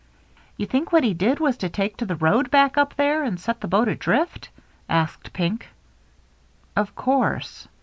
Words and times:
"You 0.57 0.65
think 0.65 0.91
what 0.91 1.03
he 1.03 1.13
did 1.13 1.39
was 1.39 1.57
to 1.57 1.69
take 1.69 1.95
to 1.97 2.07
the 2.07 2.15
road 2.15 2.49
back 2.49 2.75
up 2.75 2.95
there 2.95 3.23
and 3.23 3.39
set 3.39 3.61
the 3.61 3.67
boat 3.67 3.87
adrift?" 3.87 4.49
asked 4.89 5.31
Pink." 5.31 5.67
Of 6.75 6.95
course." 6.95 7.67